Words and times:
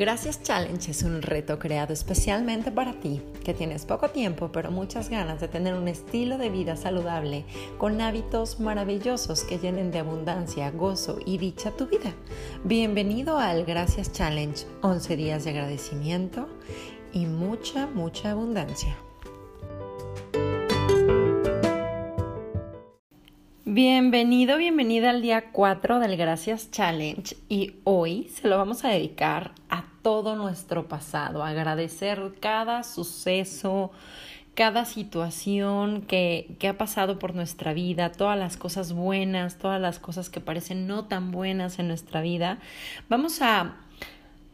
Gracias 0.00 0.42
Challenge 0.42 0.90
es 0.90 1.02
un 1.02 1.20
reto 1.20 1.58
creado 1.58 1.92
especialmente 1.92 2.72
para 2.72 2.94
ti, 2.94 3.20
que 3.44 3.52
tienes 3.52 3.84
poco 3.84 4.08
tiempo 4.08 4.50
pero 4.50 4.70
muchas 4.70 5.10
ganas 5.10 5.42
de 5.42 5.48
tener 5.48 5.74
un 5.74 5.88
estilo 5.88 6.38
de 6.38 6.48
vida 6.48 6.74
saludable 6.74 7.44
con 7.76 8.00
hábitos 8.00 8.60
maravillosos 8.60 9.44
que 9.44 9.58
llenen 9.58 9.90
de 9.90 9.98
abundancia, 9.98 10.70
gozo 10.70 11.18
y 11.26 11.36
dicha 11.36 11.72
tu 11.72 11.86
vida. 11.86 12.14
Bienvenido 12.64 13.36
al 13.36 13.66
Gracias 13.66 14.10
Challenge, 14.10 14.64
11 14.80 15.16
días 15.16 15.44
de 15.44 15.50
agradecimiento 15.50 16.48
y 17.12 17.26
mucha, 17.26 17.86
mucha 17.86 18.30
abundancia. 18.30 18.96
Bienvenido, 23.66 24.56
bienvenida 24.56 25.10
al 25.10 25.20
día 25.20 25.52
4 25.52 26.00
del 26.00 26.16
Gracias 26.16 26.70
Challenge 26.70 27.36
y 27.50 27.74
hoy 27.84 28.30
se 28.34 28.48
lo 28.48 28.56
vamos 28.56 28.82
a 28.86 28.88
dedicar 28.88 29.52
a 29.68 29.89
todo 30.02 30.36
nuestro 30.36 30.88
pasado, 30.88 31.42
agradecer 31.44 32.34
cada 32.40 32.82
suceso, 32.82 33.90
cada 34.54 34.84
situación 34.84 36.02
que, 36.02 36.56
que, 36.58 36.68
ha 36.68 36.78
pasado 36.78 37.18
por 37.18 37.34
nuestra 37.34 37.72
vida, 37.72 38.12
todas 38.12 38.38
las 38.38 38.56
cosas 38.56 38.92
buenas, 38.92 39.58
todas 39.58 39.80
las 39.80 39.98
cosas 39.98 40.30
que 40.30 40.40
parecen 40.40 40.86
no 40.86 41.04
tan 41.06 41.30
buenas 41.30 41.78
en 41.78 41.88
nuestra 41.88 42.20
vida. 42.20 42.58
Vamos 43.08 43.42
a 43.42 43.76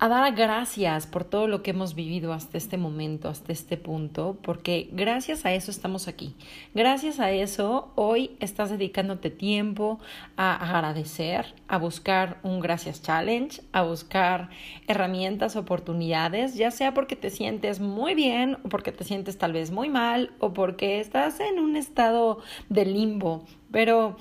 a 0.00 0.06
dar 0.08 0.32
gracias 0.34 1.08
por 1.08 1.24
todo 1.24 1.48
lo 1.48 1.62
que 1.62 1.72
hemos 1.72 1.96
vivido 1.96 2.32
hasta 2.32 2.56
este 2.56 2.76
momento, 2.76 3.28
hasta 3.28 3.52
este 3.52 3.76
punto, 3.76 4.38
porque 4.42 4.88
gracias 4.92 5.44
a 5.44 5.52
eso 5.52 5.72
estamos 5.72 6.06
aquí. 6.06 6.36
Gracias 6.72 7.18
a 7.18 7.32
eso 7.32 7.90
hoy 7.96 8.36
estás 8.38 8.70
dedicándote 8.70 9.30
tiempo 9.30 9.98
a 10.36 10.54
agradecer, 10.54 11.52
a 11.66 11.78
buscar 11.78 12.38
un 12.44 12.60
gracias 12.60 13.02
challenge, 13.02 13.60
a 13.72 13.82
buscar 13.82 14.50
herramientas, 14.86 15.56
oportunidades, 15.56 16.54
ya 16.54 16.70
sea 16.70 16.94
porque 16.94 17.16
te 17.16 17.30
sientes 17.30 17.80
muy 17.80 18.14
bien 18.14 18.58
o 18.62 18.68
porque 18.68 18.92
te 18.92 19.02
sientes 19.02 19.36
tal 19.36 19.52
vez 19.52 19.72
muy 19.72 19.88
mal 19.88 20.30
o 20.38 20.54
porque 20.54 21.00
estás 21.00 21.40
en 21.40 21.58
un 21.58 21.74
estado 21.74 22.38
de 22.68 22.84
limbo, 22.84 23.44
pero 23.72 24.16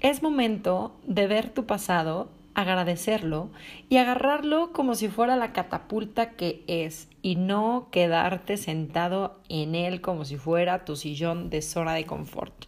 es 0.00 0.22
momento 0.22 0.94
de 1.06 1.28
ver 1.28 1.48
tu 1.48 1.64
pasado 1.64 2.28
agradecerlo 2.54 3.50
y 3.88 3.96
agarrarlo 3.96 4.72
como 4.72 4.94
si 4.94 5.08
fuera 5.08 5.36
la 5.36 5.52
catapulta 5.52 6.30
que 6.30 6.62
es 6.66 7.08
y 7.22 7.36
no 7.36 7.88
quedarte 7.90 8.56
sentado 8.56 9.38
en 9.48 9.74
él 9.74 10.00
como 10.00 10.24
si 10.24 10.36
fuera 10.36 10.84
tu 10.84 10.96
sillón 10.96 11.50
de 11.50 11.62
zona 11.62 11.94
de 11.94 12.04
confort. 12.04 12.66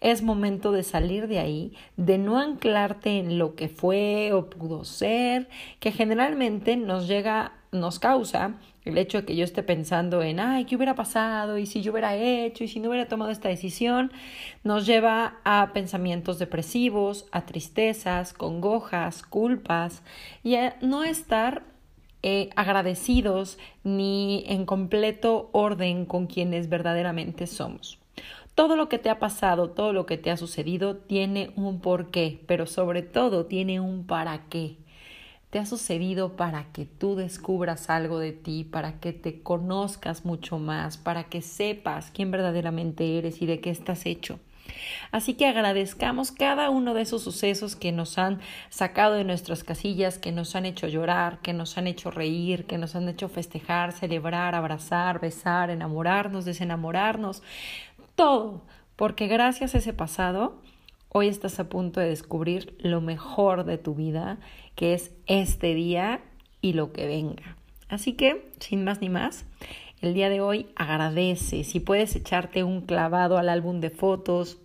Es 0.00 0.22
momento 0.22 0.72
de 0.72 0.82
salir 0.82 1.28
de 1.28 1.38
ahí, 1.38 1.72
de 1.96 2.18
no 2.18 2.38
anclarte 2.38 3.18
en 3.18 3.38
lo 3.38 3.54
que 3.54 3.68
fue 3.68 4.32
o 4.32 4.50
pudo 4.50 4.84
ser, 4.84 5.48
que 5.78 5.92
generalmente 5.92 6.76
nos 6.76 7.06
llega, 7.06 7.52
nos 7.72 7.98
causa 7.98 8.54
el 8.84 8.98
hecho 8.98 9.18
de 9.18 9.24
que 9.24 9.36
yo 9.36 9.44
esté 9.44 9.62
pensando 9.62 10.22
en, 10.22 10.40
ay, 10.40 10.66
¿qué 10.66 10.76
hubiera 10.76 10.94
pasado? 10.94 11.56
Y 11.56 11.66
si 11.66 11.82
yo 11.82 11.92
hubiera 11.92 12.14
hecho, 12.16 12.64
y 12.64 12.68
si 12.68 12.80
no 12.80 12.90
hubiera 12.90 13.08
tomado 13.08 13.30
esta 13.30 13.48
decisión, 13.48 14.12
nos 14.62 14.86
lleva 14.86 15.40
a 15.44 15.70
pensamientos 15.72 16.38
depresivos, 16.38 17.26
a 17.32 17.46
tristezas, 17.46 18.34
congojas, 18.34 19.22
culpas, 19.22 20.02
y 20.42 20.56
a 20.56 20.76
no 20.82 21.02
estar 21.02 21.62
eh, 22.22 22.50
agradecidos 22.56 23.58
ni 23.84 24.44
en 24.48 24.66
completo 24.66 25.48
orden 25.52 26.04
con 26.04 26.26
quienes 26.26 26.68
verdaderamente 26.68 27.46
somos. 27.46 27.98
Todo 28.54 28.76
lo 28.76 28.90
que 28.90 28.98
te 28.98 29.08
ha 29.08 29.18
pasado, 29.18 29.70
todo 29.70 29.94
lo 29.94 30.04
que 30.04 30.18
te 30.18 30.30
ha 30.30 30.36
sucedido 30.36 30.96
tiene 30.96 31.52
un 31.56 31.80
porqué, 31.80 32.40
pero 32.46 32.66
sobre 32.66 33.00
todo 33.00 33.46
tiene 33.46 33.80
un 33.80 34.06
para 34.06 34.46
qué 34.50 34.76
te 35.52 35.58
ha 35.58 35.66
sucedido 35.66 36.34
para 36.34 36.72
que 36.72 36.86
tú 36.86 37.14
descubras 37.14 37.90
algo 37.90 38.18
de 38.18 38.32
ti, 38.32 38.64
para 38.64 39.00
que 39.00 39.12
te 39.12 39.42
conozcas 39.42 40.24
mucho 40.24 40.58
más, 40.58 40.96
para 40.96 41.24
que 41.24 41.42
sepas 41.42 42.10
quién 42.10 42.30
verdaderamente 42.30 43.18
eres 43.18 43.42
y 43.42 43.44
de 43.44 43.60
qué 43.60 43.68
estás 43.68 44.06
hecho. 44.06 44.40
Así 45.10 45.34
que 45.34 45.46
agradezcamos 45.46 46.32
cada 46.32 46.70
uno 46.70 46.94
de 46.94 47.02
esos 47.02 47.22
sucesos 47.22 47.76
que 47.76 47.92
nos 47.92 48.16
han 48.16 48.40
sacado 48.70 49.12
de 49.12 49.24
nuestras 49.24 49.62
casillas, 49.62 50.18
que 50.18 50.32
nos 50.32 50.56
han 50.56 50.64
hecho 50.64 50.88
llorar, 50.88 51.40
que 51.42 51.52
nos 51.52 51.76
han 51.76 51.86
hecho 51.86 52.10
reír, 52.10 52.64
que 52.64 52.78
nos 52.78 52.96
han 52.96 53.06
hecho 53.10 53.28
festejar, 53.28 53.92
celebrar, 53.92 54.54
abrazar, 54.54 55.20
besar, 55.20 55.68
enamorarnos, 55.68 56.46
desenamorarnos, 56.46 57.42
todo, 58.14 58.62
porque 58.96 59.26
gracias 59.26 59.74
a 59.74 59.78
ese 59.78 59.92
pasado 59.92 60.62
Hoy 61.14 61.28
estás 61.28 61.60
a 61.60 61.68
punto 61.68 62.00
de 62.00 62.08
descubrir 62.08 62.74
lo 62.78 63.02
mejor 63.02 63.64
de 63.64 63.76
tu 63.76 63.94
vida, 63.94 64.38
que 64.76 64.94
es 64.94 65.12
este 65.26 65.74
día 65.74 66.22
y 66.62 66.72
lo 66.72 66.94
que 66.94 67.06
venga. 67.06 67.58
Así 67.90 68.14
que, 68.14 68.50
sin 68.60 68.82
más 68.82 69.02
ni 69.02 69.10
más, 69.10 69.44
el 70.00 70.14
día 70.14 70.30
de 70.30 70.40
hoy 70.40 70.68
agradece. 70.74 71.64
Si 71.64 71.80
puedes 71.80 72.16
echarte 72.16 72.64
un 72.64 72.80
clavado 72.80 73.36
al 73.36 73.50
álbum 73.50 73.80
de 73.80 73.90
fotos, 73.90 74.56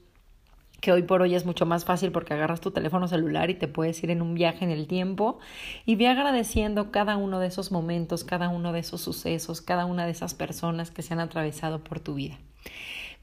que 0.80 0.94
hoy 0.94 1.04
por 1.04 1.22
hoy 1.22 1.36
es 1.36 1.46
mucho 1.46 1.66
más 1.66 1.84
fácil 1.84 2.14
porque 2.14 2.34
agarras 2.34 2.62
tu 2.62 2.72
teléfono 2.72 3.10
celular 3.10 3.50
y 3.50 3.56
te 3.56 3.68
puedes 3.68 4.02
ir 4.02 4.12
en 4.12 4.22
un 4.22 4.34
viaje 4.34 4.64
en 4.64 4.72
el 4.72 4.88
tiempo 4.88 5.40
y 5.86 5.98
ve 5.98 6.08
agradeciendo 6.08 6.92
cada 6.92 7.18
uno 7.18 7.40
de 7.42 7.48
esos 7.48 7.74
momentos, 7.74 8.24
cada 8.24 8.48
uno 8.48 8.72
de 8.72 8.80
esos 8.80 9.02
sucesos, 9.02 9.60
cada 9.62 9.86
una 9.86 10.06
de 10.06 10.12
esas 10.12 10.34
personas 10.34 10.92
que 10.92 11.02
se 11.02 11.14
han 11.14 11.20
atravesado 11.20 11.84
por 11.84 12.00
tu 12.00 12.14
vida. 12.14 12.38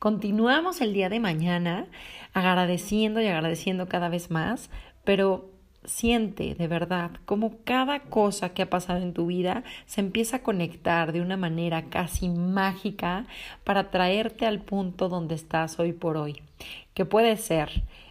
Continuamos 0.05 0.83
el 0.83 0.93
día 0.93 1.09
de 1.09 1.19
mañana 1.19 1.87
agradeciendo 2.35 3.23
y 3.23 3.27
agradeciendo 3.27 3.89
cada 3.89 4.11
vez 4.11 4.31
más, 4.31 4.69
pero 5.03 5.49
siente 5.87 6.55
de 6.55 6.69
verdad 6.69 7.13
cómo 7.25 7.57
cada 7.65 8.01
cosa 8.01 8.51
que 8.51 8.61
ha 8.61 8.69
pasado 8.69 9.01
en 9.01 9.15
tu 9.15 9.25
vida 9.25 9.65
se 9.87 10.03
empieza 10.03 10.37
a 10.37 10.43
conectar 10.43 11.15
de 11.15 11.23
una 11.23 11.39
manera 11.39 11.85
casi 11.89 12.29
mágica 12.29 13.25
para 13.65 13.91
traerte 13.91 14.45
al 14.45 14.61
punto 14.61 15.09
donde 15.09 15.37
estás 15.37 15.81
hoy 15.81 15.95
por 15.95 16.19
hoy, 16.19 16.43
que 16.93 17.07
puede 17.07 17.39
ser 17.39 17.71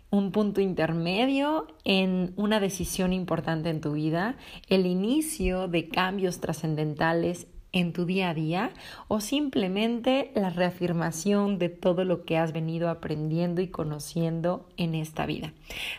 un 0.09 0.31
punto 0.31 0.61
intermedio 0.61 1.67
en 1.83 2.33
una 2.37 2.59
decisión 2.59 3.13
importante 3.13 3.69
en 3.69 3.81
tu 3.81 3.91
vida, 3.91 4.35
el 4.67 4.87
inicio 4.87 5.67
de 5.67 5.89
cambios 5.89 6.39
trascendentales 6.39 7.45
en 7.73 7.91
tu 7.91 8.05
día 8.05 8.29
a 8.29 8.33
día 8.33 8.71
o 9.09 9.19
simplemente 9.19 10.31
la 10.35 10.49
reafirmación 10.49 11.59
de 11.59 11.69
todo 11.69 12.05
lo 12.05 12.23
que 12.23 12.37
has 12.37 12.53
venido 12.53 12.89
aprendiendo 12.89 13.61
y 13.61 13.67
conociendo 13.67 14.69
en 14.77 14.95
esta 14.95 15.25
vida. 15.25 15.51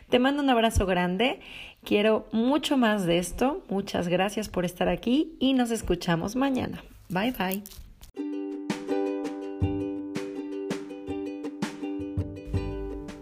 Te 0.09 0.19
mando 0.19 0.43
un 0.43 0.49
abrazo 0.49 0.87
grande, 0.87 1.41
quiero 1.85 2.27
mucho 2.33 2.79
más 2.79 3.05
de 3.05 3.19
esto, 3.19 3.63
muchas 3.69 4.09
gracias 4.09 4.49
por 4.49 4.65
estar 4.65 4.89
aquí 4.89 5.37
y 5.39 5.53
nos 5.53 5.71
escuchamos 5.71 6.37
mañana. 6.37 6.83
Bye 7.09 7.33
bye. 7.33 7.63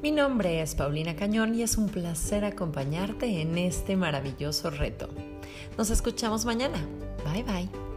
Mi 0.03 0.11
nombre 0.11 0.61
es 0.61 0.75
Paulina 0.75 1.15
Cañón 1.15 1.55
y 1.55 1.62
es 1.62 1.79
un 1.79 1.89
placer 1.89 2.45
acompañarte 2.45 3.41
en 3.41 3.57
este 3.57 3.97
maravilloso 3.97 4.69
reto. 4.71 5.09
Nos 5.79 5.91
escuchamos 5.91 6.45
mañana. 6.45 6.85
Bye 7.25 7.45
bye. 7.45 7.92